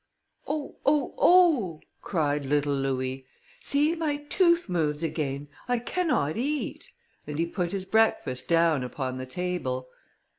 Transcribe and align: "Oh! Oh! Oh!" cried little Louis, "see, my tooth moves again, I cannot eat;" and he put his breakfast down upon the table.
"Oh! 0.47 0.77
Oh! 0.83 1.13
Oh!" 1.19 1.79
cried 2.01 2.43
little 2.43 2.73
Louis, 2.73 3.27
"see, 3.59 3.93
my 3.95 4.17
tooth 4.17 4.67
moves 4.67 5.03
again, 5.03 5.47
I 5.67 5.77
cannot 5.77 6.37
eat;" 6.37 6.89
and 7.27 7.37
he 7.37 7.45
put 7.45 7.71
his 7.71 7.85
breakfast 7.85 8.47
down 8.47 8.83
upon 8.83 9.19
the 9.19 9.27
table. 9.27 9.89